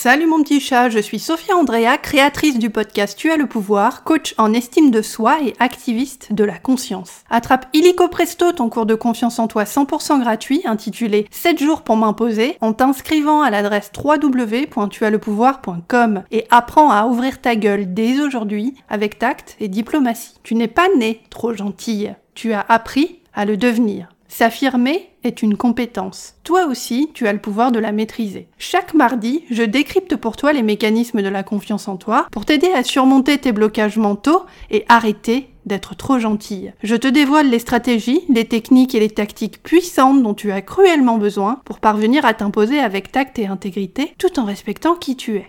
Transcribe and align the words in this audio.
Salut 0.00 0.26
mon 0.26 0.44
petit 0.44 0.60
chat, 0.60 0.90
je 0.90 1.00
suis 1.00 1.18
Sophia 1.18 1.56
Andrea, 1.56 1.98
créatrice 2.00 2.60
du 2.60 2.70
podcast 2.70 3.18
Tu 3.18 3.32
as 3.32 3.36
le 3.36 3.48
pouvoir, 3.48 4.04
coach 4.04 4.32
en 4.38 4.52
estime 4.52 4.92
de 4.92 5.02
soi 5.02 5.42
et 5.42 5.54
activiste 5.58 6.32
de 6.32 6.44
la 6.44 6.56
conscience. 6.56 7.24
Attrape 7.30 7.66
illico 7.72 8.06
presto 8.06 8.52
ton 8.52 8.68
cours 8.68 8.86
de 8.86 8.94
confiance 8.94 9.40
en 9.40 9.48
toi 9.48 9.64
100% 9.64 10.20
gratuit 10.20 10.62
intitulé 10.66 11.26
7 11.32 11.60
jours 11.60 11.82
pour 11.82 11.96
m'imposer 11.96 12.58
en 12.60 12.74
t'inscrivant 12.74 13.42
à 13.42 13.50
l'adresse 13.50 13.90
www.tuaslepouvoir.com 13.96 16.22
et 16.30 16.46
apprends 16.48 16.92
à 16.92 17.06
ouvrir 17.06 17.40
ta 17.40 17.56
gueule 17.56 17.92
dès 17.92 18.20
aujourd'hui 18.20 18.74
avec 18.88 19.18
tact 19.18 19.56
et 19.58 19.66
diplomatie. 19.66 20.34
Tu 20.44 20.54
n'es 20.54 20.68
pas 20.68 20.86
né 20.96 21.22
trop 21.28 21.54
gentille, 21.54 22.14
tu 22.36 22.52
as 22.52 22.64
appris 22.68 23.18
à 23.34 23.44
le 23.44 23.56
devenir. 23.56 24.06
S'affirmer 24.28 25.10
est 25.24 25.42
une 25.42 25.56
compétence. 25.56 26.34
Toi 26.44 26.66
aussi, 26.66 27.10
tu 27.14 27.26
as 27.26 27.32
le 27.32 27.40
pouvoir 27.40 27.72
de 27.72 27.78
la 27.78 27.92
maîtriser. 27.92 28.48
Chaque 28.58 28.94
mardi, 28.94 29.44
je 29.50 29.62
décrypte 29.62 30.16
pour 30.16 30.36
toi 30.36 30.52
les 30.52 30.62
mécanismes 30.62 31.22
de 31.22 31.28
la 31.28 31.42
confiance 31.42 31.88
en 31.88 31.96
toi 31.96 32.26
pour 32.30 32.44
t'aider 32.44 32.70
à 32.72 32.84
surmonter 32.84 33.38
tes 33.38 33.52
blocages 33.52 33.96
mentaux 33.96 34.44
et 34.70 34.84
arrêter 34.88 35.48
d'être 35.64 35.96
trop 35.96 36.18
gentille. 36.18 36.72
Je 36.82 36.94
te 36.94 37.08
dévoile 37.08 37.50
les 37.50 37.58
stratégies, 37.58 38.22
les 38.28 38.44
techniques 38.44 38.94
et 38.94 39.00
les 39.00 39.10
tactiques 39.10 39.62
puissantes 39.62 40.22
dont 40.22 40.34
tu 40.34 40.52
as 40.52 40.62
cruellement 40.62 41.18
besoin 41.18 41.60
pour 41.64 41.80
parvenir 41.80 42.24
à 42.24 42.34
t'imposer 42.34 42.78
avec 42.78 43.10
tact 43.10 43.38
et 43.38 43.46
intégrité 43.46 44.14
tout 44.18 44.38
en 44.38 44.44
respectant 44.44 44.94
qui 44.94 45.16
tu 45.16 45.36
es. 45.36 45.46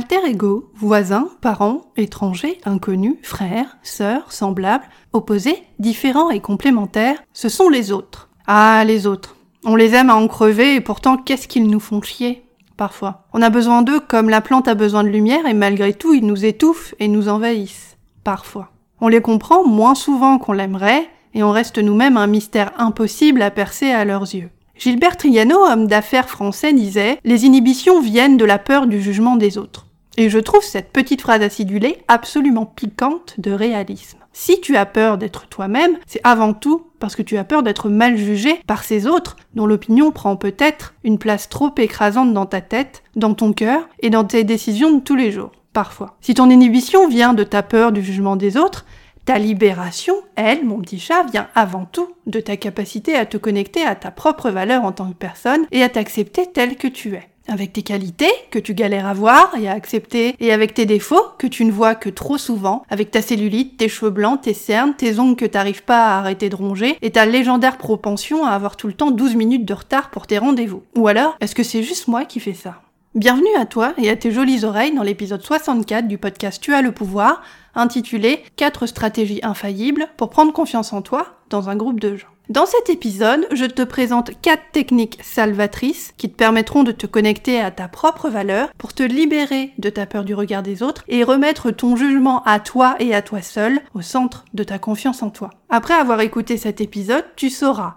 Alter 0.00 0.26
ego, 0.26 0.70
voisin, 0.74 1.28
parent, 1.42 1.82
étranger, 1.98 2.58
inconnu, 2.64 3.18
frère, 3.22 3.76
sœur, 3.82 4.32
semblable, 4.32 4.84
opposé, 5.12 5.62
différent 5.78 6.30
et 6.30 6.40
complémentaire, 6.40 7.22
ce 7.34 7.50
sont 7.50 7.68
les 7.68 7.92
autres. 7.92 8.30
Ah, 8.46 8.82
les 8.86 9.06
autres. 9.06 9.36
On 9.62 9.76
les 9.76 9.94
aime 9.94 10.08
à 10.08 10.14
en 10.14 10.26
crever 10.26 10.74
et 10.74 10.80
pourtant 10.80 11.18
qu'est-ce 11.18 11.46
qu'ils 11.46 11.66
nous 11.66 11.80
font 11.80 12.00
chier 12.00 12.46
Parfois. 12.78 13.26
On 13.34 13.42
a 13.42 13.50
besoin 13.50 13.82
d'eux 13.82 14.00
comme 14.00 14.30
la 14.30 14.40
plante 14.40 14.68
a 14.68 14.74
besoin 14.74 15.04
de 15.04 15.10
lumière 15.10 15.44
et 15.44 15.52
malgré 15.52 15.92
tout 15.92 16.14
ils 16.14 16.26
nous 16.26 16.46
étouffent 16.46 16.94
et 16.98 17.06
nous 17.06 17.28
envahissent. 17.28 17.98
Parfois. 18.24 18.70
On 19.02 19.08
les 19.08 19.20
comprend 19.20 19.66
moins 19.66 19.94
souvent 19.94 20.38
qu'on 20.38 20.54
l'aimerait 20.54 21.10
et 21.34 21.42
on 21.42 21.50
reste 21.50 21.76
nous-mêmes 21.76 22.16
un 22.16 22.26
mystère 22.26 22.72
impossible 22.78 23.42
à 23.42 23.50
percer 23.50 23.90
à 23.90 24.06
leurs 24.06 24.34
yeux. 24.34 24.48
Gilbert 24.78 25.18
Triano, 25.18 25.58
homme 25.58 25.88
d'affaires 25.88 26.30
français, 26.30 26.72
disait 26.72 27.18
Les 27.22 27.44
inhibitions 27.44 28.00
viennent 28.00 28.38
de 28.38 28.46
la 28.46 28.58
peur 28.58 28.86
du 28.86 29.02
jugement 29.02 29.36
des 29.36 29.58
autres. 29.58 29.84
Et 30.20 30.28
je 30.28 30.38
trouve 30.38 30.62
cette 30.62 30.92
petite 30.92 31.22
phrase 31.22 31.40
acidulée 31.40 32.02
absolument 32.06 32.66
piquante 32.66 33.36
de 33.38 33.52
réalisme. 33.52 34.18
Si 34.34 34.60
tu 34.60 34.76
as 34.76 34.84
peur 34.84 35.16
d'être 35.16 35.46
toi-même, 35.48 35.96
c'est 36.06 36.20
avant 36.24 36.52
tout 36.52 36.88
parce 36.98 37.16
que 37.16 37.22
tu 37.22 37.38
as 37.38 37.44
peur 37.44 37.62
d'être 37.62 37.88
mal 37.88 38.18
jugé 38.18 38.60
par 38.66 38.84
ces 38.84 39.06
autres 39.06 39.36
dont 39.54 39.64
l'opinion 39.64 40.10
prend 40.10 40.36
peut-être 40.36 40.92
une 41.04 41.16
place 41.16 41.48
trop 41.48 41.70
écrasante 41.78 42.34
dans 42.34 42.44
ta 42.44 42.60
tête, 42.60 43.02
dans 43.16 43.32
ton 43.32 43.54
cœur 43.54 43.88
et 44.00 44.10
dans 44.10 44.24
tes 44.24 44.44
décisions 44.44 44.92
de 44.92 45.00
tous 45.00 45.16
les 45.16 45.32
jours, 45.32 45.52
parfois. 45.72 46.18
Si 46.20 46.34
ton 46.34 46.50
inhibition 46.50 47.08
vient 47.08 47.32
de 47.32 47.42
ta 47.42 47.62
peur 47.62 47.90
du 47.90 48.02
jugement 48.02 48.36
des 48.36 48.58
autres, 48.58 48.84
ta 49.24 49.38
libération, 49.38 50.16
elle, 50.36 50.66
mon 50.66 50.80
petit 50.80 51.00
chat, 51.00 51.22
vient 51.32 51.48
avant 51.54 51.86
tout 51.86 52.10
de 52.26 52.40
ta 52.40 52.58
capacité 52.58 53.16
à 53.16 53.24
te 53.24 53.38
connecter 53.38 53.84
à 53.84 53.94
ta 53.94 54.10
propre 54.10 54.50
valeur 54.50 54.84
en 54.84 54.92
tant 54.92 55.08
que 55.08 55.16
personne 55.16 55.66
et 55.72 55.82
à 55.82 55.88
t'accepter 55.88 56.44
tel 56.52 56.76
que 56.76 56.88
tu 56.88 57.14
es. 57.14 57.26
Avec 57.52 57.72
tes 57.72 57.82
qualités, 57.82 58.30
que 58.52 58.60
tu 58.60 58.74
galères 58.74 59.08
à 59.08 59.12
voir 59.12 59.52
et 59.60 59.68
à 59.68 59.72
accepter, 59.72 60.36
et 60.38 60.52
avec 60.52 60.72
tes 60.72 60.86
défauts, 60.86 61.26
que 61.36 61.48
tu 61.48 61.64
ne 61.64 61.72
vois 61.72 61.96
que 61.96 62.08
trop 62.08 62.38
souvent, 62.38 62.84
avec 62.88 63.10
ta 63.10 63.22
cellulite, 63.22 63.76
tes 63.76 63.88
cheveux 63.88 64.12
blancs, 64.12 64.42
tes 64.42 64.54
cernes, 64.54 64.94
tes 64.96 65.18
ongles 65.18 65.34
que 65.34 65.46
t'arrives 65.46 65.82
pas 65.82 66.06
à 66.06 66.18
arrêter 66.18 66.48
de 66.48 66.54
ronger, 66.54 66.96
et 67.02 67.10
ta 67.10 67.26
légendaire 67.26 67.76
propension 67.76 68.46
à 68.46 68.50
avoir 68.50 68.76
tout 68.76 68.86
le 68.86 68.92
temps 68.92 69.10
12 69.10 69.34
minutes 69.34 69.64
de 69.64 69.74
retard 69.74 70.10
pour 70.10 70.28
tes 70.28 70.38
rendez-vous. 70.38 70.84
Ou 70.96 71.08
alors, 71.08 71.36
est-ce 71.40 71.56
que 71.56 71.64
c'est 71.64 71.82
juste 71.82 72.06
moi 72.06 72.24
qui 72.24 72.38
fais 72.38 72.54
ça? 72.54 72.82
Bienvenue 73.16 73.56
à 73.58 73.66
toi 73.66 73.92
et 73.98 74.08
à 74.08 74.14
tes 74.14 74.30
jolies 74.30 74.64
oreilles 74.64 74.94
dans 74.94 75.02
l'épisode 75.02 75.42
64 75.42 76.06
du 76.06 76.16
podcast 76.16 76.62
Tu 76.62 76.72
as 76.74 76.80
le 76.80 76.92
pouvoir, 76.92 77.42
intitulé 77.74 78.44
4 78.54 78.86
stratégies 78.86 79.40
infaillibles 79.42 80.06
pour 80.16 80.30
prendre 80.30 80.52
confiance 80.52 80.92
en 80.92 81.02
toi 81.02 81.40
dans 81.48 81.68
un 81.68 81.74
groupe 81.74 81.98
de 81.98 82.14
gens. 82.14 82.28
Dans 82.50 82.66
cet 82.66 82.88
épisode, 82.88 83.48
je 83.50 83.64
te 83.64 83.82
présente 83.82 84.40
4 84.42 84.62
techniques 84.70 85.18
salvatrices 85.24 86.14
qui 86.18 86.30
te 86.30 86.36
permettront 86.36 86.84
de 86.84 86.92
te 86.92 87.08
connecter 87.08 87.60
à 87.60 87.72
ta 87.72 87.88
propre 87.88 88.28
valeur 88.28 88.68
pour 88.78 88.94
te 88.94 89.02
libérer 89.02 89.72
de 89.78 89.90
ta 89.90 90.06
peur 90.06 90.22
du 90.22 90.36
regard 90.36 90.62
des 90.62 90.80
autres 90.80 91.02
et 91.08 91.24
remettre 91.24 91.72
ton 91.72 91.96
jugement 91.96 92.44
à 92.44 92.60
toi 92.60 92.94
et 93.00 93.12
à 93.12 93.22
toi 93.22 93.42
seul 93.42 93.80
au 93.92 94.02
centre 94.02 94.44
de 94.54 94.62
ta 94.62 94.78
confiance 94.78 95.24
en 95.24 95.30
toi. 95.30 95.50
Après 95.68 95.94
avoir 95.94 96.20
écouté 96.20 96.56
cet 96.56 96.80
épisode, 96.80 97.24
tu 97.34 97.50
sauras 97.50 97.96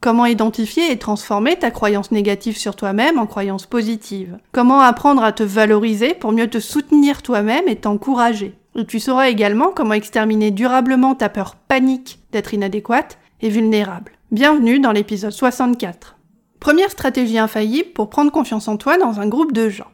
Comment 0.00 0.24
identifier 0.24 0.90
et 0.90 0.98
transformer 0.98 1.56
ta 1.56 1.70
croyance 1.70 2.10
négative 2.10 2.56
sur 2.56 2.74
toi-même 2.74 3.18
en 3.18 3.26
croyance 3.26 3.66
positive? 3.66 4.38
Comment 4.50 4.80
apprendre 4.80 5.22
à 5.22 5.32
te 5.32 5.42
valoriser 5.42 6.14
pour 6.14 6.32
mieux 6.32 6.48
te 6.48 6.58
soutenir 6.58 7.20
toi-même 7.20 7.68
et 7.68 7.76
t'encourager? 7.76 8.54
Tu 8.88 8.98
sauras 8.98 9.28
également 9.28 9.72
comment 9.76 9.92
exterminer 9.92 10.52
durablement 10.52 11.14
ta 11.14 11.28
peur 11.28 11.54
panique 11.54 12.20
d'être 12.32 12.54
inadéquate 12.54 13.18
et 13.42 13.50
vulnérable. 13.50 14.12
Bienvenue 14.30 14.80
dans 14.80 14.92
l'épisode 14.92 15.32
64. 15.32 16.16
Première 16.60 16.90
stratégie 16.90 17.38
infaillible 17.38 17.90
pour 17.92 18.08
prendre 18.08 18.32
confiance 18.32 18.68
en 18.68 18.78
toi 18.78 18.96
dans 18.96 19.20
un 19.20 19.28
groupe 19.28 19.52
de 19.52 19.68
gens. 19.68 19.89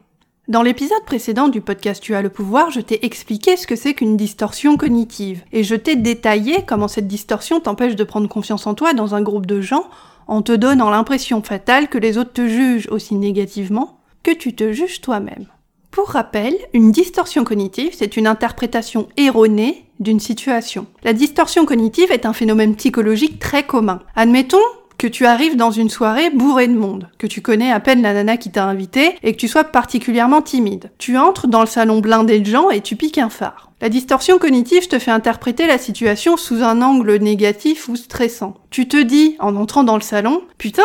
Dans 0.47 0.61
l'épisode 0.61 1.03
précédent 1.05 1.49
du 1.49 1.59
podcast 1.59 2.01
Tu 2.01 2.15
as 2.15 2.21
le 2.21 2.29
pouvoir, 2.29 2.71
je 2.71 2.79
t'ai 2.79 3.05
expliqué 3.05 3.57
ce 3.57 3.67
que 3.67 3.75
c'est 3.75 3.93
qu'une 3.93 4.15
distorsion 4.15 4.77
cognitive, 4.77 5.43
et 5.51 5.61
je 5.65 5.75
t'ai 5.75 5.97
détaillé 5.97 6.63
comment 6.65 6.87
cette 6.87 7.09
distorsion 7.09 7.59
t'empêche 7.59 7.97
de 7.97 8.03
prendre 8.05 8.29
confiance 8.29 8.65
en 8.65 8.73
toi 8.73 8.93
dans 8.93 9.13
un 9.13 9.21
groupe 9.21 9.45
de 9.45 9.59
gens 9.59 9.89
en 10.25 10.41
te 10.41 10.53
donnant 10.53 10.89
l'impression 10.89 11.43
fatale 11.43 11.89
que 11.89 11.97
les 11.97 12.17
autres 12.17 12.31
te 12.31 12.47
jugent 12.47 12.87
aussi 12.89 13.15
négativement 13.15 13.99
que 14.23 14.31
tu 14.31 14.55
te 14.55 14.71
juges 14.71 15.01
toi-même. 15.01 15.47
Pour 15.91 16.11
rappel, 16.11 16.55
une 16.73 16.93
distorsion 16.93 17.43
cognitive, 17.43 17.91
c'est 17.93 18.15
une 18.15 18.27
interprétation 18.27 19.09
erronée 19.17 19.83
d'une 19.99 20.21
situation. 20.21 20.87
La 21.03 21.11
distorsion 21.11 21.65
cognitive 21.65 22.13
est 22.13 22.25
un 22.25 22.31
phénomène 22.31 22.77
psychologique 22.77 23.39
très 23.39 23.63
commun. 23.63 23.99
Admettons 24.15 24.57
que 24.97 25.07
tu 25.07 25.25
arrives 25.25 25.55
dans 25.55 25.71
une 25.71 25.89
soirée 25.89 26.29
bourrée 26.29 26.67
de 26.67 26.77
monde, 26.77 27.09
que 27.17 27.27
tu 27.27 27.41
connais 27.41 27.71
à 27.71 27.79
peine 27.79 28.01
la 28.01 28.13
nana 28.13 28.37
qui 28.37 28.51
t'a 28.51 28.65
invité 28.65 29.15
et 29.23 29.33
que 29.33 29.37
tu 29.37 29.47
sois 29.47 29.63
particulièrement 29.63 30.41
timide. 30.41 30.91
Tu 30.97 31.17
entres 31.17 31.47
dans 31.47 31.61
le 31.61 31.67
salon 31.67 31.99
blindé 31.99 32.39
de 32.39 32.45
gens 32.45 32.69
et 32.69 32.81
tu 32.81 32.95
piques 32.95 33.17
un 33.17 33.29
phare. 33.29 33.71
La 33.79 33.89
distorsion 33.89 34.39
cognitive 34.39 34.87
te 34.87 34.97
fait 34.97 35.11
interpréter 35.11 35.67
la 35.67 35.77
situation 35.77 36.35
sous 36.35 36.63
un 36.63 36.81
angle 36.81 37.15
négatif 37.17 37.89
ou 37.89 37.95
stressant. 37.95 38.55
Tu 38.71 38.87
te 38.87 39.01
dis, 39.01 39.35
en 39.39 39.55
entrant 39.55 39.83
dans 39.83 39.95
le 39.95 40.01
salon, 40.01 40.41
putain, 40.57 40.81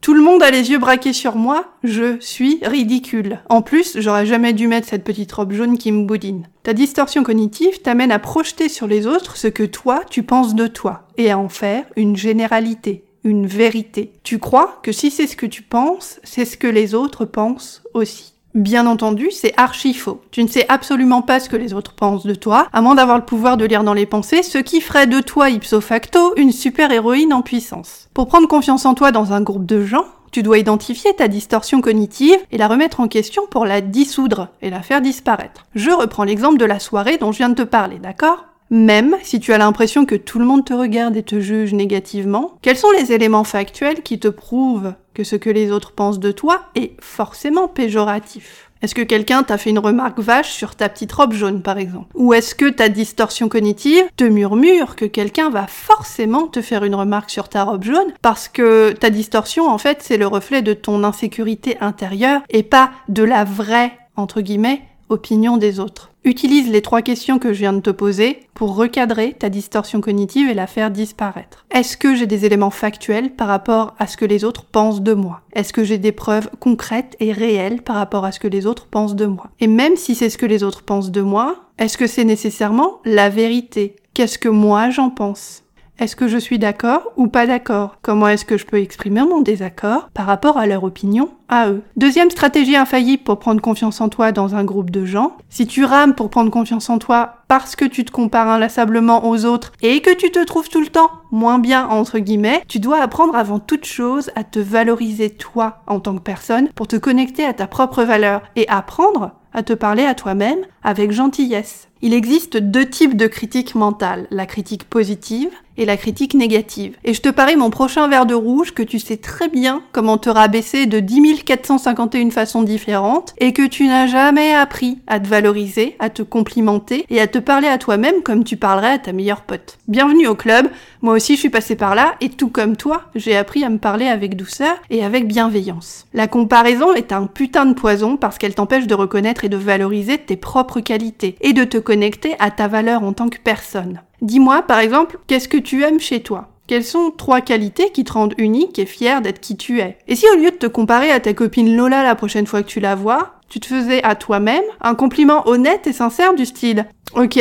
tout 0.00 0.14
le 0.14 0.22
monde 0.22 0.44
a 0.44 0.52
les 0.52 0.70
yeux 0.70 0.78
braqués 0.78 1.12
sur 1.12 1.34
moi, 1.34 1.64
je 1.82 2.20
suis 2.20 2.60
ridicule. 2.62 3.40
En 3.48 3.62
plus, 3.62 3.98
j'aurais 3.98 4.26
jamais 4.26 4.52
dû 4.52 4.68
mettre 4.68 4.86
cette 4.86 5.02
petite 5.02 5.32
robe 5.32 5.52
jaune 5.52 5.76
qui 5.76 5.90
me 5.90 6.04
boudine. 6.04 6.46
Ta 6.62 6.72
distorsion 6.72 7.24
cognitive 7.24 7.82
t'amène 7.82 8.12
à 8.12 8.20
projeter 8.20 8.68
sur 8.68 8.86
les 8.86 9.08
autres 9.08 9.36
ce 9.36 9.48
que 9.48 9.64
toi, 9.64 10.02
tu 10.08 10.22
penses 10.22 10.54
de 10.54 10.68
toi, 10.68 11.08
et 11.16 11.32
à 11.32 11.38
en 11.38 11.48
faire 11.48 11.84
une 11.96 12.16
généralité 12.16 13.02
une 13.24 13.46
vérité. 13.46 14.12
Tu 14.22 14.38
crois 14.38 14.78
que 14.82 14.92
si 14.92 15.10
c'est 15.10 15.26
ce 15.26 15.36
que 15.36 15.46
tu 15.46 15.62
penses, 15.62 16.20
c'est 16.24 16.44
ce 16.44 16.56
que 16.56 16.66
les 16.66 16.94
autres 16.94 17.24
pensent 17.24 17.82
aussi. 17.94 18.34
Bien 18.54 18.86
entendu, 18.86 19.30
c'est 19.30 19.52
archi 19.56 19.92
faux. 19.92 20.22
Tu 20.30 20.42
ne 20.42 20.48
sais 20.48 20.66
absolument 20.68 21.22
pas 21.22 21.38
ce 21.38 21.48
que 21.48 21.56
les 21.56 21.74
autres 21.74 21.92
pensent 21.92 22.26
de 22.26 22.34
toi, 22.34 22.66
à 22.72 22.80
moins 22.80 22.94
d'avoir 22.94 23.18
le 23.18 23.24
pouvoir 23.24 23.56
de 23.56 23.64
lire 23.64 23.84
dans 23.84 23.92
les 23.92 24.06
pensées, 24.06 24.42
ce 24.42 24.58
qui 24.58 24.80
ferait 24.80 25.06
de 25.06 25.20
toi 25.20 25.50
ipso 25.50 25.80
facto 25.80 26.34
une 26.36 26.50
super 26.50 26.90
héroïne 26.90 27.32
en 27.32 27.42
puissance. 27.42 28.08
Pour 28.14 28.26
prendre 28.26 28.48
confiance 28.48 28.86
en 28.86 28.94
toi 28.94 29.12
dans 29.12 29.32
un 29.32 29.42
groupe 29.42 29.66
de 29.66 29.84
gens, 29.84 30.06
tu 30.32 30.42
dois 30.42 30.58
identifier 30.58 31.14
ta 31.14 31.28
distorsion 31.28 31.80
cognitive 31.80 32.38
et 32.50 32.58
la 32.58 32.68
remettre 32.68 33.00
en 33.00 33.08
question 33.08 33.42
pour 33.50 33.64
la 33.64 33.80
dissoudre 33.80 34.48
et 34.60 34.70
la 34.70 34.82
faire 34.82 35.00
disparaître. 35.00 35.66
Je 35.74 35.90
reprends 35.90 36.24
l'exemple 36.24 36.58
de 36.58 36.64
la 36.64 36.80
soirée 36.80 37.18
dont 37.18 37.32
je 37.32 37.38
viens 37.38 37.48
de 37.50 37.54
te 37.54 37.62
parler, 37.62 37.98
d'accord? 37.98 38.47
Même 38.70 39.16
si 39.22 39.40
tu 39.40 39.52
as 39.52 39.58
l'impression 39.58 40.04
que 40.04 40.14
tout 40.14 40.38
le 40.38 40.44
monde 40.44 40.64
te 40.64 40.74
regarde 40.74 41.16
et 41.16 41.22
te 41.22 41.40
juge 41.40 41.72
négativement, 41.72 42.52
quels 42.62 42.76
sont 42.76 42.90
les 42.90 43.12
éléments 43.12 43.44
factuels 43.44 44.02
qui 44.02 44.18
te 44.18 44.28
prouvent 44.28 44.94
que 45.14 45.24
ce 45.24 45.36
que 45.36 45.50
les 45.50 45.70
autres 45.70 45.92
pensent 45.92 46.20
de 46.20 46.32
toi 46.32 46.62
est 46.74 46.92
forcément 47.00 47.68
péjoratif? 47.68 48.68
Est-ce 48.80 48.94
que 48.94 49.02
quelqu'un 49.02 49.42
t'a 49.42 49.58
fait 49.58 49.70
une 49.70 49.80
remarque 49.80 50.20
vache 50.20 50.52
sur 50.52 50.76
ta 50.76 50.88
petite 50.88 51.10
robe 51.10 51.32
jaune, 51.32 51.62
par 51.62 51.78
exemple? 51.78 52.06
Ou 52.14 52.32
est-ce 52.32 52.54
que 52.54 52.68
ta 52.68 52.88
distorsion 52.88 53.48
cognitive 53.48 54.04
te 54.16 54.22
murmure 54.22 54.94
que 54.94 55.04
quelqu'un 55.04 55.50
va 55.50 55.66
forcément 55.66 56.46
te 56.46 56.62
faire 56.62 56.84
une 56.84 56.94
remarque 56.94 57.30
sur 57.30 57.48
ta 57.48 57.64
robe 57.64 57.82
jaune 57.82 58.12
parce 58.22 58.46
que 58.46 58.92
ta 58.92 59.10
distorsion, 59.10 59.68
en 59.68 59.78
fait, 59.78 59.98
c'est 60.02 60.16
le 60.16 60.28
reflet 60.28 60.62
de 60.62 60.74
ton 60.74 61.02
insécurité 61.02 61.76
intérieure 61.80 62.42
et 62.50 62.62
pas 62.62 62.92
de 63.08 63.24
la 63.24 63.42
vraie, 63.42 63.98
entre 64.14 64.42
guillemets, 64.42 64.82
opinion 65.08 65.56
des 65.56 65.80
autres. 65.80 66.10
Utilise 66.24 66.70
les 66.70 66.82
trois 66.82 67.02
questions 67.02 67.38
que 67.38 67.52
je 67.52 67.60
viens 67.60 67.72
de 67.72 67.80
te 67.80 67.90
poser 67.90 68.40
pour 68.54 68.74
recadrer 68.74 69.32
ta 69.32 69.48
distorsion 69.48 70.00
cognitive 70.00 70.50
et 70.50 70.54
la 70.54 70.66
faire 70.66 70.90
disparaître. 70.90 71.64
Est-ce 71.70 71.96
que 71.96 72.14
j'ai 72.14 72.26
des 72.26 72.44
éléments 72.44 72.70
factuels 72.70 73.30
par 73.30 73.48
rapport 73.48 73.94
à 73.98 74.06
ce 74.06 74.16
que 74.16 74.24
les 74.24 74.44
autres 74.44 74.64
pensent 74.64 75.00
de 75.00 75.14
moi? 75.14 75.40
Est-ce 75.52 75.72
que 75.72 75.84
j'ai 75.84 75.98
des 75.98 76.12
preuves 76.12 76.50
concrètes 76.60 77.16
et 77.20 77.32
réelles 77.32 77.82
par 77.82 77.96
rapport 77.96 78.24
à 78.24 78.32
ce 78.32 78.40
que 78.40 78.48
les 78.48 78.66
autres 78.66 78.86
pensent 78.86 79.16
de 79.16 79.26
moi? 79.26 79.50
Et 79.60 79.68
même 79.68 79.96
si 79.96 80.14
c'est 80.14 80.30
ce 80.30 80.38
que 80.38 80.46
les 80.46 80.62
autres 80.62 80.82
pensent 80.82 81.10
de 81.10 81.22
moi, 81.22 81.56
est-ce 81.78 81.96
que 81.96 82.06
c'est 82.06 82.24
nécessairement 82.24 83.00
la 83.04 83.30
vérité? 83.30 83.96
Qu'est-ce 84.14 84.38
que 84.38 84.48
moi 84.48 84.90
j'en 84.90 85.10
pense? 85.10 85.62
Est-ce 85.98 86.14
que 86.14 86.28
je 86.28 86.38
suis 86.38 86.58
d'accord 86.58 87.12
ou 87.16 87.26
pas 87.26 87.46
d'accord? 87.46 87.96
Comment 88.02 88.28
est-ce 88.28 88.44
que 88.44 88.56
je 88.56 88.66
peux 88.66 88.78
exprimer 88.78 89.22
mon 89.22 89.40
désaccord 89.40 90.10
par 90.14 90.26
rapport 90.26 90.56
à 90.56 90.66
leur 90.66 90.84
opinion 90.84 91.30
à 91.48 91.70
eux? 91.70 91.82
Deuxième 91.96 92.30
stratégie 92.30 92.76
infaillible 92.76 93.24
pour 93.24 93.40
prendre 93.40 93.60
confiance 93.60 94.00
en 94.00 94.08
toi 94.08 94.30
dans 94.30 94.54
un 94.54 94.64
groupe 94.64 94.90
de 94.90 95.04
gens. 95.04 95.36
Si 95.48 95.66
tu 95.66 95.84
rames 95.84 96.14
pour 96.14 96.30
prendre 96.30 96.50
confiance 96.50 96.88
en 96.88 96.98
toi 96.98 97.38
parce 97.48 97.74
que 97.74 97.84
tu 97.84 98.04
te 98.04 98.12
compares 98.12 98.48
inlassablement 98.48 99.28
aux 99.28 99.44
autres 99.44 99.72
et 99.82 100.00
que 100.00 100.14
tu 100.14 100.30
te 100.30 100.44
trouves 100.44 100.68
tout 100.68 100.80
le 100.80 100.86
temps 100.86 101.10
moins 101.32 101.58
bien 101.58 101.88
entre 101.88 102.20
guillemets, 102.20 102.62
tu 102.68 102.78
dois 102.78 103.02
apprendre 103.02 103.34
avant 103.34 103.58
toute 103.58 103.84
chose 103.84 104.30
à 104.36 104.44
te 104.44 104.60
valoriser 104.60 105.30
toi 105.30 105.82
en 105.88 105.98
tant 105.98 106.14
que 106.14 106.22
personne 106.22 106.68
pour 106.76 106.86
te 106.86 106.96
connecter 106.96 107.44
à 107.44 107.54
ta 107.54 107.66
propre 107.66 108.04
valeur 108.04 108.42
et 108.54 108.68
apprendre 108.68 109.32
à 109.52 109.62
te 109.62 109.72
parler 109.72 110.04
à 110.04 110.14
toi-même 110.14 110.60
avec 110.82 111.10
gentillesse. 111.10 111.88
Il 112.00 112.14
existe 112.14 112.56
deux 112.56 112.86
types 112.86 113.16
de 113.16 113.26
critiques 113.26 113.74
mentales, 113.74 114.28
la 114.30 114.46
critique 114.46 114.84
positive 114.84 115.50
et 115.78 115.86
la 115.86 115.96
critique 115.96 116.34
négative. 116.34 116.96
Et 117.04 117.14
je 117.14 117.22
te 117.22 117.30
parie 117.30 117.56
mon 117.56 117.70
prochain 117.70 118.08
verre 118.08 118.26
de 118.26 118.34
rouge 118.34 118.74
que 118.74 118.82
tu 118.82 118.98
sais 118.98 119.16
très 119.16 119.48
bien 119.48 119.82
comment 119.92 120.18
te 120.18 120.28
rabaisser 120.28 120.84
de 120.86 121.00
10 121.00 121.44
451 121.44 122.30
façons 122.30 122.62
différentes 122.62 123.34
et 123.38 123.52
que 123.52 123.66
tu 123.66 123.86
n'as 123.86 124.06
jamais 124.06 124.52
appris 124.52 124.98
à 125.06 125.20
te 125.20 125.28
valoriser, 125.28 125.96
à 126.00 126.10
te 126.10 126.22
complimenter 126.22 127.06
et 127.08 127.20
à 127.20 127.26
te 127.26 127.38
parler 127.38 127.68
à 127.68 127.78
toi-même 127.78 128.22
comme 128.22 128.44
tu 128.44 128.56
parlerais 128.56 128.92
à 128.92 128.98
ta 128.98 129.12
meilleure 129.12 129.42
pote. 129.42 129.78
Bienvenue 129.88 130.26
au 130.26 130.34
club, 130.34 130.68
moi 131.00 131.14
aussi 131.14 131.34
je 131.34 131.40
suis 131.40 131.50
passée 131.50 131.76
par 131.76 131.94
là 131.94 132.16
et 132.20 132.28
tout 132.28 132.48
comme 132.48 132.76
toi, 132.76 133.04
j'ai 133.14 133.36
appris 133.36 133.64
à 133.64 133.70
me 133.70 133.78
parler 133.78 134.06
avec 134.06 134.36
douceur 134.36 134.76
et 134.90 135.04
avec 135.04 135.28
bienveillance. 135.28 136.06
La 136.12 136.26
comparaison 136.26 136.92
est 136.94 137.12
un 137.12 137.26
putain 137.26 137.66
de 137.66 137.74
poison 137.74 138.16
parce 138.16 138.38
qu'elle 138.38 138.54
t'empêche 138.54 138.86
de 138.86 138.94
reconnaître 138.94 139.44
et 139.44 139.48
de 139.48 139.56
valoriser 139.56 140.18
tes 140.18 140.36
propres 140.36 140.80
qualités 140.80 141.36
et 141.40 141.52
de 141.52 141.64
te 141.64 141.78
connecter 141.78 142.34
à 142.40 142.50
ta 142.50 142.68
valeur 142.68 143.04
en 143.04 143.12
tant 143.12 143.28
que 143.28 143.38
personne. 143.38 144.00
Dis-moi, 144.22 144.62
par 144.62 144.80
exemple, 144.80 145.18
qu'est-ce 145.26 145.48
que 145.48 145.56
tu 145.56 145.82
aimes 145.84 146.00
chez 146.00 146.20
toi? 146.20 146.48
Quelles 146.66 146.84
sont 146.84 147.10
trois 147.16 147.40
qualités 147.40 147.90
qui 147.90 148.04
te 148.04 148.12
rendent 148.12 148.34
unique 148.36 148.78
et 148.78 148.84
fier 148.84 149.22
d'être 149.22 149.40
qui 149.40 149.56
tu 149.56 149.80
es? 149.80 149.96
Et 150.06 150.16
si 150.16 150.26
au 150.28 150.36
lieu 150.36 150.50
de 150.50 150.56
te 150.56 150.66
comparer 150.66 151.10
à 151.10 151.18
ta 151.18 151.32
copine 151.32 151.74
Lola 151.74 152.02
la 152.02 152.14
prochaine 152.14 152.46
fois 152.46 152.62
que 152.62 152.68
tu 152.68 152.78
la 152.78 152.94
vois, 152.94 153.38
tu 153.48 153.58
te 153.58 153.66
faisais 153.66 154.02
à 154.04 154.14
toi-même 154.14 154.64
un 154.82 154.94
compliment 154.94 155.48
honnête 155.48 155.86
et 155.86 155.94
sincère 155.94 156.34
du 156.34 156.44
style 156.44 156.86
Ok, 157.14 157.40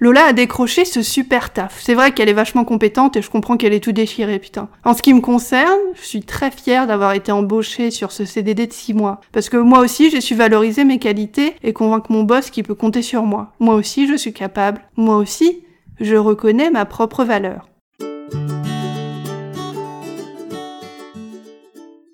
Lola 0.00 0.24
a 0.24 0.32
décroché 0.32 0.84
ce 0.84 1.02
super 1.02 1.52
taf. 1.52 1.80
C'est 1.80 1.94
vrai 1.94 2.10
qu'elle 2.10 2.28
est 2.28 2.32
vachement 2.32 2.64
compétente 2.64 3.16
et 3.16 3.22
je 3.22 3.30
comprends 3.30 3.56
qu'elle 3.56 3.72
est 3.72 3.82
tout 3.84 3.92
déchirée, 3.92 4.40
putain. 4.40 4.68
En 4.84 4.92
ce 4.92 5.02
qui 5.02 5.14
me 5.14 5.20
concerne, 5.20 5.78
je 5.94 6.04
suis 6.04 6.22
très 6.22 6.50
fière 6.50 6.88
d'avoir 6.88 7.12
été 7.12 7.30
embauchée 7.30 7.92
sur 7.92 8.10
ce 8.10 8.24
CDD 8.24 8.66
de 8.66 8.72
6 8.72 8.92
mois. 8.92 9.20
Parce 9.30 9.48
que 9.48 9.56
moi 9.56 9.78
aussi, 9.78 10.10
j'ai 10.10 10.20
su 10.20 10.34
valoriser 10.34 10.82
mes 10.84 10.98
qualités 10.98 11.54
et 11.62 11.72
convaincre 11.72 12.10
mon 12.10 12.24
boss 12.24 12.50
qu'il 12.50 12.64
peut 12.64 12.74
compter 12.74 13.02
sur 13.02 13.22
moi. 13.22 13.52
Moi 13.60 13.76
aussi, 13.76 14.08
je 14.08 14.16
suis 14.16 14.32
capable. 14.32 14.80
Moi 14.96 15.16
aussi, 15.16 15.60
je 16.00 16.16
reconnais 16.16 16.70
ma 16.70 16.84
propre 16.84 17.22
valeur. 17.24 17.68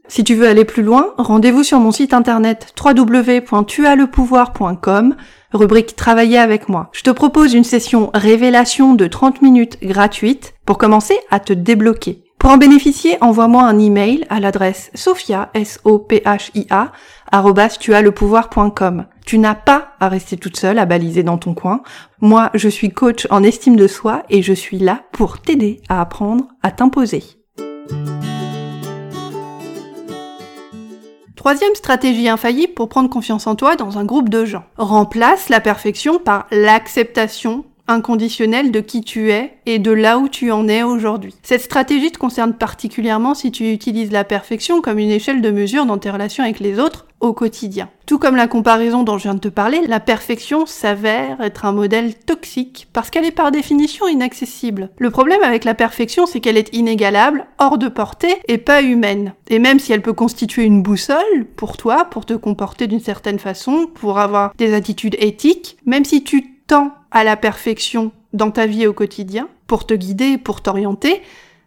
Si 0.08 0.24
tu 0.24 0.34
veux 0.34 0.48
aller 0.48 0.64
plus 0.64 0.82
loin, 0.82 1.14
rendez-vous 1.18 1.62
sur 1.62 1.78
mon 1.78 1.92
site 1.92 2.12
internet 2.12 2.74
www.tuaslepouvoir.com, 2.84 5.14
rubrique 5.52 5.94
Travailler 5.94 6.38
avec 6.38 6.68
moi. 6.68 6.90
Je 6.92 7.02
te 7.02 7.10
propose 7.10 7.54
une 7.54 7.62
session 7.62 8.10
révélation 8.12 8.94
de 8.94 9.06
30 9.06 9.40
minutes 9.40 9.78
gratuite 9.82 10.54
pour 10.66 10.78
commencer 10.78 11.16
à 11.30 11.38
te 11.38 11.52
débloquer. 11.52 12.24
Pour 12.40 12.50
en 12.50 12.56
bénéficier, 12.56 13.18
envoie-moi 13.20 13.62
un 13.62 13.78
email 13.78 14.24
à 14.30 14.40
l'adresse 14.40 14.90
sophia, 14.94 15.50
s 15.54 15.78
o 15.84 15.98
p 15.98 16.22
h 16.24 16.50
i 16.54 16.66
a 16.70 16.90
Tu 19.30 19.38
n'as 19.38 19.54
pas 19.54 19.92
à 20.00 20.08
rester 20.08 20.36
toute 20.36 20.56
seule 20.56 20.80
à 20.80 20.86
baliser 20.86 21.22
dans 21.22 21.38
ton 21.38 21.54
coin. 21.54 21.82
Moi, 22.20 22.50
je 22.54 22.68
suis 22.68 22.90
coach 22.90 23.28
en 23.30 23.44
estime 23.44 23.76
de 23.76 23.86
soi 23.86 24.24
et 24.28 24.42
je 24.42 24.52
suis 24.52 24.80
là 24.80 25.04
pour 25.12 25.40
t'aider 25.40 25.80
à 25.88 26.00
apprendre 26.00 26.48
à 26.64 26.72
t'imposer. 26.72 27.22
Troisième 31.36 31.76
stratégie 31.76 32.28
infaillible 32.28 32.74
pour 32.74 32.88
prendre 32.88 33.08
confiance 33.08 33.46
en 33.46 33.54
toi 33.54 33.76
dans 33.76 33.98
un 33.98 34.04
groupe 34.04 34.30
de 34.30 34.44
gens. 34.44 34.64
Remplace 34.76 35.48
la 35.48 35.60
perfection 35.60 36.18
par 36.18 36.48
l'acceptation 36.50 37.64
inconditionnel 37.90 38.70
de 38.70 38.80
qui 38.80 39.02
tu 39.02 39.32
es 39.32 39.54
et 39.66 39.78
de 39.78 39.90
là 39.90 40.18
où 40.18 40.28
tu 40.28 40.50
en 40.52 40.68
es 40.68 40.82
aujourd'hui. 40.82 41.34
Cette 41.42 41.60
stratégie 41.60 42.12
te 42.12 42.18
concerne 42.18 42.54
particulièrement 42.54 43.34
si 43.34 43.50
tu 43.50 43.72
utilises 43.72 44.12
la 44.12 44.24
perfection 44.24 44.80
comme 44.80 44.98
une 44.98 45.10
échelle 45.10 45.42
de 45.42 45.50
mesure 45.50 45.86
dans 45.86 45.98
tes 45.98 46.10
relations 46.10 46.44
avec 46.44 46.60
les 46.60 46.78
autres 46.78 47.06
au 47.20 47.32
quotidien. 47.32 47.90
Tout 48.06 48.18
comme 48.18 48.34
la 48.34 48.48
comparaison 48.48 49.02
dont 49.02 49.18
je 49.18 49.24
viens 49.24 49.34
de 49.34 49.40
te 49.40 49.48
parler, 49.48 49.86
la 49.86 50.00
perfection 50.00 50.66
s'avère 50.66 51.40
être 51.40 51.64
un 51.64 51.72
modèle 51.72 52.14
toxique 52.14 52.88
parce 52.92 53.10
qu'elle 53.10 53.24
est 53.24 53.30
par 53.30 53.52
définition 53.52 54.08
inaccessible. 54.08 54.90
Le 54.98 55.10
problème 55.10 55.42
avec 55.42 55.64
la 55.64 55.74
perfection, 55.74 56.26
c'est 56.26 56.40
qu'elle 56.40 56.56
est 56.56 56.74
inégalable, 56.74 57.46
hors 57.58 57.78
de 57.78 57.88
portée 57.88 58.36
et 58.48 58.58
pas 58.58 58.82
humaine. 58.82 59.34
Et 59.48 59.58
même 59.58 59.78
si 59.78 59.92
elle 59.92 60.02
peut 60.02 60.12
constituer 60.12 60.64
une 60.64 60.82
boussole 60.82 61.46
pour 61.56 61.76
toi, 61.76 62.06
pour 62.06 62.24
te 62.24 62.34
comporter 62.34 62.86
d'une 62.86 63.00
certaine 63.00 63.38
façon, 63.38 63.86
pour 63.94 64.18
avoir 64.18 64.54
des 64.56 64.74
attitudes 64.74 65.16
éthiques, 65.20 65.76
même 65.84 66.04
si 66.04 66.24
tu 66.24 66.49
à 67.10 67.24
la 67.24 67.36
perfection 67.36 68.12
dans 68.32 68.50
ta 68.50 68.66
vie 68.66 68.86
au 68.86 68.92
quotidien, 68.92 69.48
pour 69.66 69.86
te 69.86 69.94
guider, 69.94 70.38
pour 70.38 70.62
t'orienter, 70.62 71.22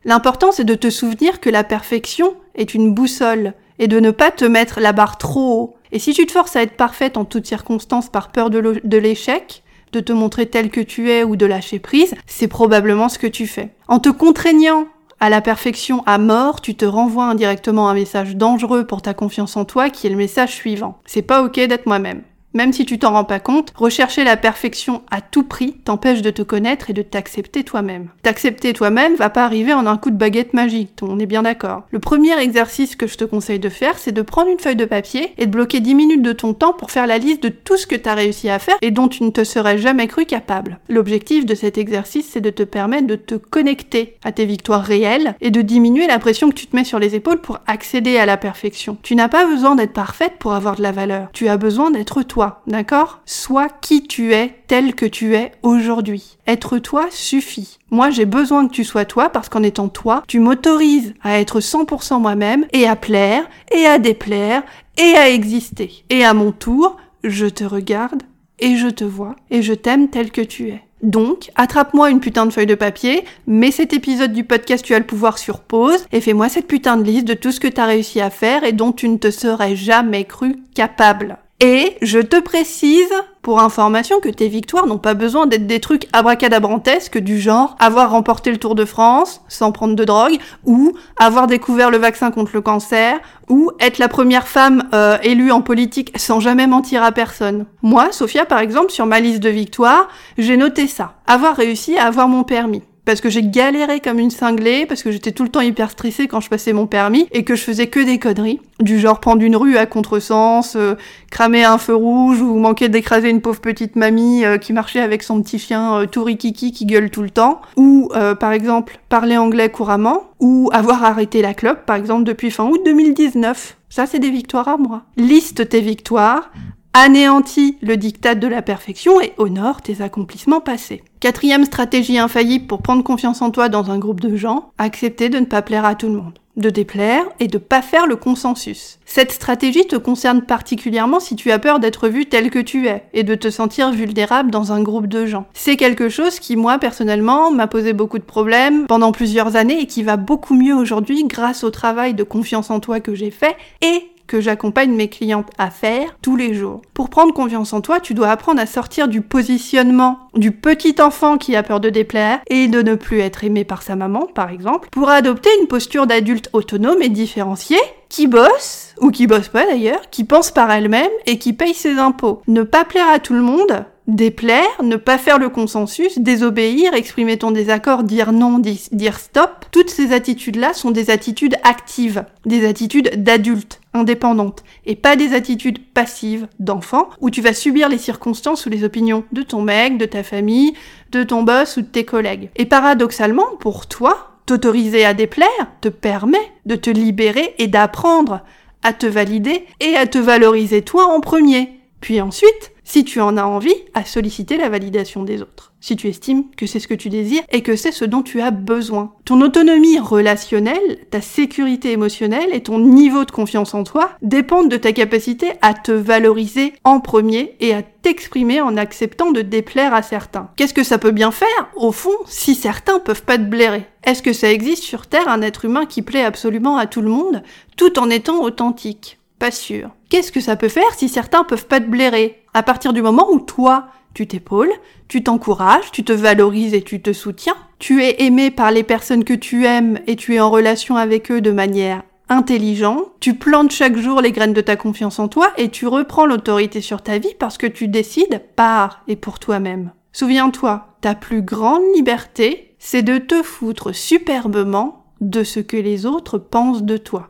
l'important 0.05 0.51
c'est 0.51 0.63
de 0.63 0.75
te 0.75 0.89
souvenir 0.89 1.39
que 1.39 1.49
la 1.49 1.63
perfection 1.63 2.35
est 2.55 2.73
une 2.73 2.93
boussole 2.93 3.53
et 3.79 3.87
de 3.87 3.99
ne 3.99 4.11
pas 4.11 4.31
te 4.31 4.45
mettre 4.45 4.79
la 4.79 4.93
barre 4.93 5.17
trop 5.17 5.61
haut. 5.61 5.75
Et 5.91 5.99
si 5.99 6.13
tu 6.13 6.25
te 6.25 6.31
forces 6.31 6.55
à 6.55 6.61
être 6.61 6.77
parfaite 6.77 7.17
en 7.17 7.25
toutes 7.25 7.45
circonstances 7.45 8.09
par 8.09 8.31
peur 8.31 8.49
de 8.49 8.97
l'échec, 8.97 9.63
de 9.91 9.99
te 9.99 10.11
montrer 10.11 10.47
tel 10.47 10.69
que 10.69 10.81
tu 10.81 11.11
es 11.11 11.23
ou 11.23 11.35
de 11.35 11.45
lâcher 11.45 11.79
prise, 11.79 12.15
c'est 12.25 12.47
probablement 12.47 13.09
ce 13.09 13.19
que 13.19 13.27
tu 13.27 13.45
fais. 13.45 13.69
En 13.87 13.99
te 13.99 14.09
contraignant 14.09 14.87
à 15.19 15.29
la 15.29 15.39
perfection 15.39 16.03
à 16.05 16.17
mort, 16.17 16.61
tu 16.61 16.75
te 16.75 16.85
renvoies 16.85 17.25
indirectement 17.25 17.89
un 17.89 17.93
message 17.93 18.35
dangereux 18.35 18.85
pour 18.85 19.01
ta 19.01 19.13
confiance 19.13 19.55
en 19.55 19.65
toi 19.65 19.89
qui 19.89 20.07
est 20.07 20.09
le 20.09 20.15
message 20.15 20.53
suivant. 20.53 20.97
C'est 21.05 21.21
pas 21.21 21.43
ok 21.43 21.55
d'être 21.55 21.85
moi-même. 21.85 22.23
Même 22.53 22.71
si 22.71 22.85
tu 22.85 22.99
t'en 22.99 23.13
rends 23.13 23.23
pas 23.23 23.39
compte, 23.39 23.73
rechercher 23.75 24.23
la 24.23 24.37
perfection 24.37 25.01
à 25.09 25.21
tout 25.21 25.41
prix 25.43 25.73
t'empêche 25.85 26.21
de 26.21 26.29
te 26.29 26.43
connaître 26.43 26.91
et 26.91 26.93
de 26.93 27.01
t'accepter 27.01 27.63
toi-même. 27.63 28.09
T'accepter 28.21 28.73
toi-même 28.73 29.15
va 29.15 29.31
pas 29.31 29.43
arriver 29.43 29.73
en 29.73 29.87
un 29.87 29.97
coup 29.97 30.11
de 30.11 30.17
baguette 30.17 30.53
magique, 30.53 30.91
on 31.01 31.19
est 31.19 31.25
bien 31.25 31.41
d'accord. 31.41 31.83
Le 31.89 31.97
premier 31.99 32.37
exercice 32.39 32.95
que 32.95 33.07
je 33.07 33.17
te 33.17 33.23
conseille 33.23 33.59
de 33.59 33.69
faire, 33.69 33.97
c'est 33.97 34.11
de 34.11 34.21
prendre 34.21 34.49
une 34.49 34.59
feuille 34.59 34.75
de 34.75 34.85
papier 34.85 35.33
et 35.39 35.47
de 35.47 35.51
bloquer 35.51 35.79
10 35.79 35.95
minutes 35.95 36.21
de 36.21 36.31
ton 36.31 36.53
temps 36.53 36.73
pour 36.73 36.91
faire 36.91 37.07
la 37.07 37.17
liste 37.17 37.41
de 37.41 37.49
tout 37.49 37.77
ce 37.77 37.87
que 37.87 37.95
tu 37.95 38.07
as 38.07 38.13
réussi 38.13 38.49
à 38.49 38.59
faire 38.59 38.77
et 38.81 38.91
dont 38.91 39.07
tu 39.07 39.23
ne 39.23 39.31
te 39.31 39.43
serais 39.43 39.79
jamais 39.79 40.07
cru 40.07 40.25
capable. 40.25 40.79
L'objectif 40.89 41.47
de 41.47 41.55
cet 41.55 41.79
exercice, 41.79 42.29
c'est 42.31 42.41
de 42.41 42.51
te 42.51 42.63
permettre 42.63 43.07
de 43.07 43.15
te 43.15 43.35
connecter 43.35 44.17
à 44.23 44.31
tes 44.31 44.45
victoires 44.45 44.83
réelles 44.83 45.35
et 45.41 45.49
de 45.49 45.61
diminuer 45.61 46.05
la 46.05 46.19
pression 46.19 46.49
que 46.49 46.55
tu 46.55 46.67
te 46.67 46.75
mets 46.75 46.83
sur 46.83 46.99
les 46.99 47.15
épaules 47.15 47.41
pour 47.41 47.59
accéder 47.65 48.17
à 48.17 48.27
la 48.27 48.37
perfection. 48.37 48.97
Tu 49.01 49.15
n'as 49.15 49.27
pas 49.27 49.45
besoin 49.45 49.75
d'être 49.75 49.93
parfaite 49.93 50.33
pour 50.37 50.53
avoir 50.53 50.75
de 50.75 50.83
la 50.83 50.91
valeur. 50.91 51.29
Tu 51.33 51.47
as 51.47 51.57
besoin 51.57 51.89
d'être 51.89 52.21
toi 52.21 52.42
d'accord? 52.67 53.21
Sois 53.25 53.69
qui 53.69 54.03
tu 54.03 54.33
es, 54.33 54.55
tel 54.67 54.95
que 54.95 55.05
tu 55.05 55.35
es 55.35 55.51
aujourd'hui. 55.61 56.37
Être 56.47 56.79
toi 56.79 57.05
suffit. 57.09 57.77
Moi, 57.91 58.09
j'ai 58.09 58.25
besoin 58.25 58.67
que 58.67 58.73
tu 58.73 58.83
sois 58.83 59.05
toi 59.05 59.29
parce 59.29 59.49
qu'en 59.49 59.63
étant 59.63 59.89
toi, 59.89 60.23
tu 60.27 60.39
m'autorises 60.39 61.13
à 61.21 61.39
être 61.39 61.59
100% 61.59 62.19
moi-même 62.19 62.65
et 62.73 62.87
à 62.87 62.95
plaire 62.95 63.43
et 63.71 63.85
à 63.85 63.99
déplaire 63.99 64.63
et 64.97 65.15
à 65.15 65.29
exister. 65.29 66.05
Et 66.09 66.23
à 66.23 66.33
mon 66.33 66.51
tour, 66.51 66.97
je 67.23 67.45
te 67.45 67.63
regarde 67.63 68.23
et 68.59 68.77
je 68.77 68.87
te 68.87 69.03
vois 69.03 69.35
et 69.49 69.61
je 69.61 69.73
t'aime 69.73 70.09
tel 70.09 70.31
que 70.31 70.41
tu 70.41 70.69
es. 70.69 70.81
Donc, 71.03 71.51
attrape-moi 71.55 72.09
une 72.09 72.21
putain 72.21 72.45
de 72.45 72.53
feuille 72.53 72.65
de 72.65 72.75
papier, 72.75 73.25
mets 73.45 73.71
cet 73.71 73.91
épisode 73.91 74.31
du 74.31 74.45
podcast 74.45 74.85
Tu 74.85 74.95
as 74.95 74.99
le 74.99 75.05
pouvoir 75.05 75.37
sur 75.37 75.59
pause 75.59 76.05
et 76.13 76.21
fais-moi 76.21 76.47
cette 76.47 76.67
putain 76.67 76.95
de 76.95 77.03
liste 77.03 77.27
de 77.27 77.33
tout 77.33 77.51
ce 77.51 77.59
que 77.59 77.67
tu 77.67 77.81
as 77.81 77.85
réussi 77.85 78.21
à 78.21 78.29
faire 78.29 78.63
et 78.63 78.71
dont 78.71 78.93
tu 78.93 79.09
ne 79.09 79.17
te 79.17 79.29
serais 79.29 79.75
jamais 79.75 80.23
cru 80.23 80.55
capable. 80.73 81.37
Et 81.65 81.95
je 82.01 82.19
te 82.19 82.41
précise, 82.41 83.13
pour 83.41 83.61
information, 83.61 84.19
que 84.19 84.27
tes 84.27 84.49
victoires 84.49 84.85
n'ont 84.85 84.97
pas 84.97 85.13
besoin 85.13 85.47
d'être 85.47 85.65
des 85.65 85.79
trucs 85.79 86.09
abracadabrantesques 86.11 87.19
du 87.19 87.39
genre 87.39 87.77
avoir 87.79 88.11
remporté 88.11 88.51
le 88.51 88.57
Tour 88.57 88.75
de 88.75 88.83
France 88.83 89.41
sans 89.47 89.71
prendre 89.71 89.95
de 89.95 90.03
drogue, 90.03 90.39
ou 90.65 90.91
avoir 91.15 91.47
découvert 91.47 91.89
le 91.89 91.97
vaccin 91.97 92.31
contre 92.31 92.51
le 92.53 92.59
cancer, 92.59 93.17
ou 93.47 93.71
être 93.79 93.97
la 93.97 94.09
première 94.09 94.45
femme 94.45 94.89
euh, 94.93 95.17
élue 95.23 95.53
en 95.53 95.61
politique 95.61 96.11
sans 96.17 96.41
jamais 96.41 96.67
mentir 96.67 97.01
à 97.01 97.13
personne. 97.13 97.65
Moi, 97.81 98.11
Sophia, 98.11 98.43
par 98.43 98.59
exemple, 98.59 98.91
sur 98.91 99.05
ma 99.05 99.21
liste 99.21 99.39
de 99.39 99.47
victoires, 99.47 100.09
j'ai 100.37 100.57
noté 100.57 100.85
ça. 100.85 101.13
Avoir 101.27 101.55
réussi 101.55 101.97
à 101.97 102.07
avoir 102.07 102.27
mon 102.27 102.43
permis 102.43 102.83
parce 103.05 103.21
que 103.21 103.29
j'ai 103.29 103.43
galéré 103.43 103.99
comme 103.99 104.19
une 104.19 104.31
cinglée, 104.31 104.85
parce 104.85 105.03
que 105.03 105.11
j'étais 105.11 105.31
tout 105.31 105.43
le 105.43 105.49
temps 105.49 105.61
hyper 105.61 105.91
stressée 105.91 106.27
quand 106.27 106.39
je 106.39 106.49
passais 106.49 106.73
mon 106.73 106.87
permis, 106.87 107.27
et 107.31 107.43
que 107.43 107.55
je 107.55 107.63
faisais 107.63 107.87
que 107.87 107.99
des 107.99 108.19
conneries, 108.19 108.59
du 108.79 108.99
genre 108.99 109.19
prendre 109.19 109.41
une 109.41 109.55
rue 109.55 109.77
à 109.77 109.85
contresens, 109.85 110.75
euh, 110.75 110.95
cramer 111.29 111.63
un 111.63 111.77
feu 111.77 111.95
rouge, 111.95 112.41
ou 112.41 112.57
manquer 112.59 112.89
d'écraser 112.89 113.29
une 113.29 113.41
pauvre 113.41 113.59
petite 113.61 113.95
mamie 113.95 114.45
euh, 114.45 114.57
qui 114.57 114.73
marchait 114.73 115.01
avec 115.01 115.23
son 115.23 115.41
petit 115.41 115.59
chien 115.59 115.95
euh, 115.95 116.05
tout 116.05 116.23
rikiki 116.23 116.71
qui 116.71 116.85
gueule 116.85 117.09
tout 117.09 117.23
le 117.23 117.29
temps, 117.29 117.61
ou 117.75 118.09
par 118.39 118.51
exemple 118.51 118.99
parler 119.09 119.37
anglais 119.37 119.69
couramment, 119.69 120.23
ou 120.39 120.69
avoir 120.73 121.03
arrêté 121.03 121.41
la 121.41 121.53
clope, 121.53 121.85
par 121.85 121.95
exemple 121.95 122.23
depuis 122.23 122.51
fin 122.51 122.65
août 122.65 122.79
2019. 122.85 123.77
Ça, 123.89 124.05
c'est 124.07 124.19
des 124.19 124.31
victoires 124.31 124.67
à 124.67 124.77
moi. 124.77 125.03
Liste 125.17 125.69
tes 125.69 125.81
victoires, 125.81 126.51
anéantit 126.93 127.77
le 127.81 127.97
diktat 127.97 128.35
de 128.35 128.47
la 128.47 128.61
perfection 128.61 129.19
et 129.19 129.33
honore 129.37 129.81
tes 129.81 130.01
accomplissements 130.01 130.61
passés. 130.61 131.03
Quatrième 131.19 131.65
stratégie 131.65 132.19
infaillible 132.19 132.67
pour 132.67 132.81
prendre 132.81 133.03
confiance 133.03 133.41
en 133.41 133.51
toi 133.51 133.69
dans 133.69 133.91
un 133.91 133.97
groupe 133.97 134.21
de 134.21 134.35
gens, 134.35 134.71
accepter 134.77 135.29
de 135.29 135.39
ne 135.39 135.45
pas 135.45 135.61
plaire 135.61 135.85
à 135.85 135.95
tout 135.95 136.07
le 136.07 136.15
monde 136.15 136.39
de 136.55 136.69
déplaire 136.69 137.25
et 137.39 137.47
de 137.47 137.57
pas 137.57 137.81
faire 137.81 138.05
le 138.05 138.15
consensus. 138.15 138.99
Cette 139.05 139.31
stratégie 139.31 139.87
te 139.87 139.95
concerne 139.95 140.43
particulièrement 140.43 141.19
si 141.19 141.35
tu 141.35 141.51
as 141.51 141.59
peur 141.59 141.79
d'être 141.79 142.07
vu 142.07 142.27
tel 142.27 142.49
que 142.49 142.59
tu 142.59 142.87
es 142.87 143.03
et 143.13 143.23
de 143.23 143.35
te 143.35 143.49
sentir 143.49 143.91
vulnérable 143.91 144.51
dans 144.51 144.71
un 144.71 144.81
groupe 144.81 145.07
de 145.07 145.25
gens. 145.25 145.47
C'est 145.53 145.77
quelque 145.77 146.09
chose 146.09 146.39
qui, 146.39 146.55
moi, 146.55 146.77
personnellement, 146.77 147.51
m'a 147.51 147.67
posé 147.67 147.93
beaucoup 147.93 148.19
de 148.19 148.23
problèmes 148.23 148.85
pendant 148.85 149.11
plusieurs 149.11 149.55
années 149.55 149.81
et 149.81 149.87
qui 149.87 150.03
va 150.03 150.17
beaucoup 150.17 150.53
mieux 150.53 150.75
aujourd'hui 150.75 151.23
grâce 151.25 151.63
au 151.63 151.71
travail 151.71 152.13
de 152.13 152.23
confiance 152.23 152.69
en 152.69 152.79
toi 152.79 152.99
que 152.99 153.15
j'ai 153.15 153.31
fait 153.31 153.55
et 153.81 154.12
que 154.27 154.41
j'accompagne 154.41 154.91
mes 154.91 155.09
clientes 155.09 155.49
à 155.57 155.69
faire 155.69 156.17
tous 156.21 156.35
les 156.35 156.53
jours. 156.53 156.81
Pour 156.93 157.09
prendre 157.09 157.33
confiance 157.33 157.73
en 157.73 157.81
toi, 157.81 157.99
tu 157.99 158.13
dois 158.13 158.29
apprendre 158.29 158.61
à 158.61 158.65
sortir 158.65 159.07
du 159.07 159.21
positionnement 159.21 160.19
du 160.33 160.51
petit 160.51 160.95
enfant 161.01 161.37
qui 161.37 161.55
a 161.55 161.63
peur 161.63 161.79
de 161.79 161.89
déplaire 161.89 162.39
et 162.47 162.67
de 162.67 162.81
ne 162.81 162.95
plus 162.95 163.19
être 163.19 163.43
aimé 163.43 163.63
par 163.63 163.83
sa 163.83 163.95
maman, 163.95 164.25
par 164.25 164.49
exemple, 164.49 164.89
pour 164.91 165.09
adopter 165.09 165.49
une 165.61 165.67
posture 165.67 166.07
d'adulte 166.07 166.49
autonome 166.53 167.01
et 167.01 167.09
différenciée 167.09 167.77
qui 168.09 168.27
bosse, 168.27 168.93
ou 169.01 169.09
qui 169.09 169.25
bosse 169.25 169.47
pas 169.47 169.65
d'ailleurs, 169.65 170.09
qui 170.11 170.23
pense 170.23 170.51
par 170.51 170.69
elle-même 170.71 171.09
et 171.25 171.39
qui 171.39 171.53
paye 171.53 171.73
ses 171.73 171.97
impôts. 171.97 172.41
Ne 172.47 172.61
pas 172.61 172.85
plaire 172.85 173.09
à 173.11 173.19
tout 173.19 173.33
le 173.33 173.41
monde, 173.41 173.85
déplaire, 174.07 174.81
ne 174.81 174.95
pas 174.95 175.17
faire 175.17 175.39
le 175.39 175.49
consensus, 175.49 176.19
désobéir, 176.19 176.93
exprimer 176.93 177.37
ton 177.37 177.51
désaccord, 177.51 178.03
dire 178.03 178.31
non, 178.31 178.59
dire 178.59 179.19
stop, 179.19 179.65
toutes 179.71 179.89
ces 179.89 180.13
attitudes-là 180.13 180.73
sont 180.73 180.91
des 180.91 181.09
attitudes 181.09 181.55
actives, 181.63 182.25
des 182.45 182.67
attitudes 182.67 183.23
d'adultes, 183.23 183.79
indépendantes, 183.93 184.63
et 184.85 184.95
pas 184.95 185.15
des 185.15 185.33
attitudes 185.33 185.79
passives 185.93 186.47
d'enfant, 186.59 187.09
où 187.21 187.29
tu 187.29 187.41
vas 187.41 187.53
subir 187.53 187.89
les 187.89 187.97
circonstances 187.97 188.65
ou 188.65 188.69
les 188.69 188.83
opinions 188.83 189.23
de 189.31 189.41
ton 189.41 189.61
mec, 189.61 189.97
de 189.97 190.05
ta 190.05 190.23
famille, 190.23 190.73
de 191.11 191.23
ton 191.23 191.43
boss 191.43 191.77
ou 191.77 191.81
de 191.81 191.87
tes 191.87 192.05
collègues. 192.05 192.49
Et 192.55 192.65
paradoxalement, 192.65 193.47
pour 193.59 193.87
toi, 193.87 194.33
T'autoriser 194.45 195.05
à 195.05 195.13
déplaire 195.13 195.47
te 195.79 195.87
permet 195.87 196.51
de 196.65 196.75
te 196.75 196.89
libérer 196.89 197.55
et 197.59 197.67
d'apprendre 197.67 198.41
à 198.83 198.91
te 198.91 199.05
valider 199.05 199.65
et 199.79 199.95
à 199.95 200.05
te 200.05 200.17
valoriser 200.17 200.81
toi 200.81 201.05
en 201.05 201.21
premier. 201.21 201.79
Puis 202.01 202.19
ensuite, 202.19 202.73
si 202.83 203.05
tu 203.05 203.21
en 203.21 203.37
as 203.37 203.45
envie, 203.45 203.75
à 203.93 204.05
solliciter 204.05 204.57
la 204.57 204.69
validation 204.69 205.23
des 205.23 205.41
autres 205.41 205.73
si 205.83 205.97
tu 205.97 206.07
estimes 206.07 206.45
que 206.55 206.65
c'est 206.65 206.79
ce 206.79 206.87
que 206.87 206.93
tu 206.93 207.09
désires 207.09 207.43
et 207.51 207.61
que 207.61 207.75
c'est 207.75 207.91
ce 207.91 208.05
dont 208.05 208.21
tu 208.21 208.39
as 208.39 208.51
besoin. 208.51 209.11
Ton 209.25 209.41
autonomie 209.41 209.99
relationnelle, 209.99 210.97
ta 211.11 211.19
sécurité 211.19 211.91
émotionnelle 211.91 212.53
et 212.53 212.63
ton 212.63 212.79
niveau 212.79 213.25
de 213.25 213.31
confiance 213.31 213.73
en 213.73 213.83
toi 213.83 214.11
dépendent 214.21 214.71
de 214.71 214.77
ta 214.77 214.93
capacité 214.93 215.51
à 215.61 215.73
te 215.73 215.91
valoriser 215.91 216.71
en 216.85 217.01
premier 217.01 217.57
et 217.59 217.73
à 217.73 217.81
t'exprimer 217.81 218.61
en 218.61 218.77
acceptant 218.77 219.31
de 219.31 219.41
déplaire 219.41 219.93
à 219.93 220.03
certains. 220.03 220.51
Qu'est-ce 220.55 220.73
que 220.73 220.85
ça 220.85 220.99
peut 220.99 221.11
bien 221.11 221.31
faire, 221.31 221.69
au 221.75 221.91
fond, 221.91 222.15
si 222.27 222.55
certains 222.55 222.99
peuvent 222.99 223.23
pas 223.23 223.37
te 223.37 223.43
blairer? 223.43 223.85
Est-ce 224.05 224.23
que 224.23 224.31
ça 224.31 224.49
existe 224.49 224.83
sur 224.83 225.07
Terre 225.07 225.27
un 225.27 225.41
être 225.41 225.65
humain 225.65 225.85
qui 225.85 226.01
plaît 226.01 226.23
absolument 226.23 226.77
à 226.77 226.85
tout 226.85 227.01
le 227.01 227.09
monde, 227.09 227.43
tout 227.75 227.99
en 227.99 228.09
étant 228.09 228.41
authentique? 228.41 229.19
Pas 229.39 229.51
sûr. 229.51 229.89
Qu'est-ce 230.09 230.31
que 230.31 230.41
ça 230.41 230.55
peut 230.55 230.69
faire 230.69 230.93
si 230.95 231.09
certains 231.09 231.43
peuvent 231.43 231.67
pas 231.67 231.79
te 231.79 231.87
blairer? 231.87 232.43
À 232.53 232.63
partir 232.63 232.93
du 232.93 233.01
moment 233.01 233.29
où 233.31 233.39
toi, 233.39 233.87
tu 234.13 234.27
t'épaules, 234.27 234.71
tu 235.07 235.23
t'encourages, 235.23 235.91
tu 235.91 236.03
te 236.03 236.13
valorises 236.13 236.73
et 236.73 236.81
tu 236.81 237.01
te 237.01 237.13
soutiens. 237.13 237.55
Tu 237.79 238.03
es 238.03 238.23
aimé 238.23 238.51
par 238.51 238.71
les 238.71 238.83
personnes 238.83 239.23
que 239.23 239.33
tu 239.33 239.65
aimes 239.65 239.99
et 240.07 240.15
tu 240.15 240.35
es 240.35 240.39
en 240.39 240.49
relation 240.49 240.95
avec 240.95 241.31
eux 241.31 241.41
de 241.41 241.51
manière 241.51 242.03
intelligente. 242.29 243.11
Tu 243.19 243.33
plantes 243.35 243.71
chaque 243.71 243.97
jour 243.97 244.21
les 244.21 244.31
graines 244.31 244.53
de 244.53 244.61
ta 244.61 244.75
confiance 244.75 245.19
en 245.19 245.27
toi 245.27 245.51
et 245.57 245.69
tu 245.69 245.87
reprends 245.87 246.25
l'autorité 246.25 246.81
sur 246.81 247.01
ta 247.01 247.17
vie 247.17 247.35
parce 247.39 247.57
que 247.57 247.67
tu 247.67 247.87
décides 247.87 248.41
par 248.55 249.03
et 249.07 249.15
pour 249.15 249.39
toi-même. 249.39 249.91
Souviens-toi, 250.13 250.95
ta 251.01 251.15
plus 251.15 251.41
grande 251.41 251.83
liberté, 251.95 252.75
c'est 252.79 253.01
de 253.01 253.17
te 253.17 253.41
foutre 253.43 253.93
superbement 253.95 255.05
de 255.21 255.43
ce 255.43 255.59
que 255.59 255.77
les 255.77 256.05
autres 256.05 256.37
pensent 256.37 256.83
de 256.83 256.97
toi. 256.97 257.29